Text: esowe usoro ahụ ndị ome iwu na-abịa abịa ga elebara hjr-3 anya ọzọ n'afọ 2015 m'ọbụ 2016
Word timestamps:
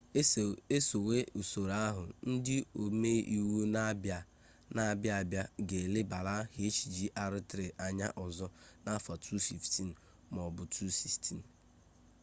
esowe 0.77 1.17
usoro 1.41 1.73
ahụ 1.87 2.03
ndị 2.31 2.55
ome 2.83 3.11
iwu 3.37 3.57
na-abịa 3.73 4.19
abịa 4.91 5.17
ga 5.67 5.77
elebara 5.85 6.35
hjr-3 6.55 7.51
anya 7.85 8.07
ọzọ 8.25 8.47
n'afọ 8.85 9.11
2015 9.25 9.89
m'ọbụ 10.33 10.61
2016 10.75 11.37